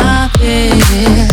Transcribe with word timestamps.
наперед 0.00 1.30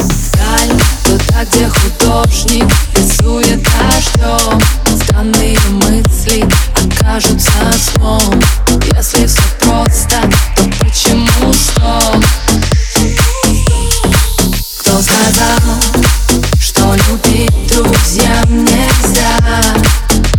Вдаль, 0.00 0.80
туда, 1.04 1.44
где 1.44 1.68
художник 1.68 2.66
рисует 2.94 3.62
дождем 3.62 4.60
Странные 5.02 5.58
мысли 5.70 6.46
окажутся 6.74 7.50
сном 7.78 8.40
Если 8.94 9.26
все 9.26 9.42
просто, 9.60 10.20
то 10.56 10.64
почему 10.80 11.52
стоп? 11.52 12.24
Кто 14.80 15.00
сказал, 15.02 15.80
что 16.60 16.94
любить 16.94 17.68
друзьям 17.68 18.64
нельзя? 18.64 19.38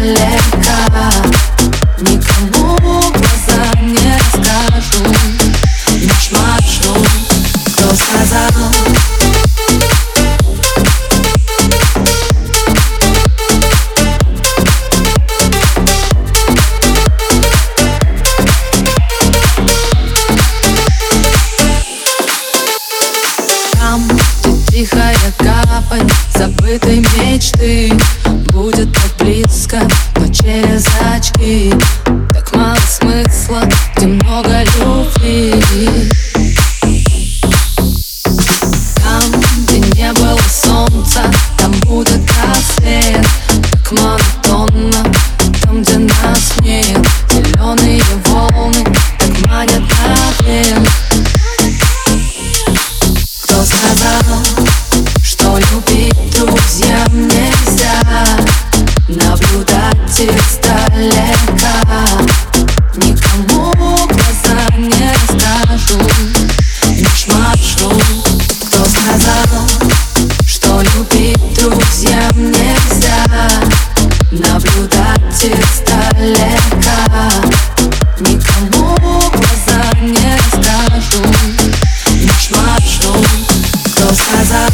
издалека 0.05 1.11
Никому 2.01 2.77
глаза 2.77 3.73
не 3.81 4.19
скажу 4.31 5.05
Наш 6.03 6.31
маршрут 6.33 7.09
Кто 7.69 7.95
сказал, 7.95 8.51
Там, 23.73 24.09
где 24.09 24.85
тихая 24.85 25.17
гавань 25.39 26.11
забытой 26.35 26.99
мечты 26.99 27.93
очки 31.45 31.73
Так 32.33 32.57
мало 32.57 32.77
смысла, 32.89 33.63
где 33.97 34.07
много 34.07 34.65
любви. 34.79 35.63
Там, 38.97 39.43
где 39.63 39.79
не 39.79 40.13
было 40.15 40.41
солнца, 40.51 41.23
там 41.59 41.73
будет 41.83 42.21
рассвет. 42.43 43.27
Так 43.73 43.93
монотонно, 43.93 45.13
там, 45.63 45.83
где 45.83 45.99
нас 45.99 46.53
нет. 46.61 46.99
Зеленые 47.31 48.03
волны 48.27 48.85
так 49.19 49.47
манят 49.49 49.83
наверх. 50.41 50.89
Кто 53.43 53.65
сказал, 53.65 54.43
что 55.23 55.59
любить 55.59 56.31
друзьям 56.37 57.29
нельзя? 57.29 58.01
Наблюдать 59.07 59.95
Наблюдать 74.55 75.47
издалека 75.47 77.03
Никому 78.21 78.95
глаза 79.33 79.83
не 80.01 80.39
скажу. 80.49 81.25
Наш 82.23 83.01
Кто 83.97 84.15
сказал. 84.15 84.71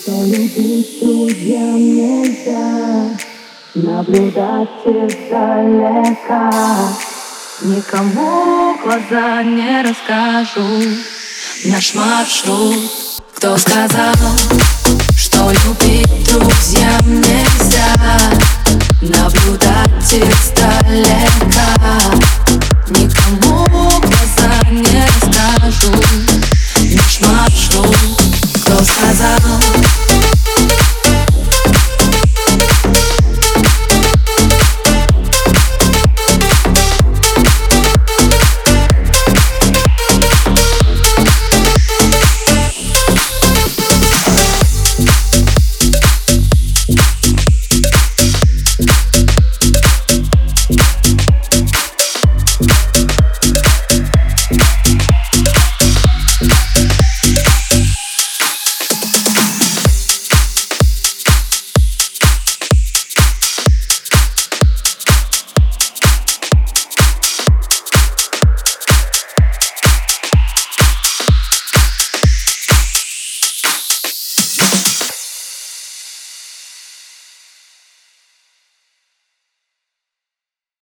Что 0.00 0.24
любить 0.24 1.00
друзьям 1.02 1.76
нельзя 1.76 3.31
Наблюдать 3.74 4.68
издалека 4.84 6.50
Никому 7.62 8.76
глаза 8.84 9.42
не 9.44 9.82
расскажу. 9.82 10.98
Наш 11.64 11.94
маршрут 11.94 12.90
Кто 13.34 13.56
сказал, 13.56 14.12